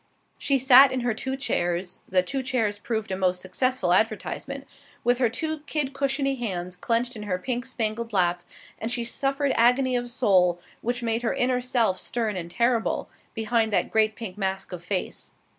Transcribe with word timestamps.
She 0.39 0.57
sat 0.57 0.91
in 0.91 1.01
her 1.01 1.13
two 1.13 1.37
chairs 1.37 2.01
the 2.09 2.23
two 2.23 2.41
chairs 2.41 2.79
proved 2.79 3.11
a 3.11 3.15
most 3.15 3.39
successful 3.39 3.93
advertisement 3.93 4.65
with 5.03 5.19
her 5.19 5.29
two 5.29 5.59
kid 5.67 5.93
cushiony 5.93 6.33
hands 6.37 6.75
clenched 6.75 7.15
in 7.15 7.21
her 7.29 7.37
pink 7.37 7.67
spangled 7.67 8.11
lap, 8.11 8.41
and 8.79 8.91
she 8.91 9.03
suffered 9.03 9.51
agony 9.53 9.95
of 9.95 10.09
soul, 10.09 10.59
which 10.81 11.03
made 11.03 11.21
her 11.21 11.35
inner 11.35 11.61
self 11.61 11.99
stern 11.99 12.35
and 12.35 12.49
terrible, 12.49 13.11
behind 13.35 13.71
that 13.73 13.91
great 13.91 14.15
pink 14.15 14.39
mask 14.39 14.71
of 14.71 14.83
face. 14.83 15.33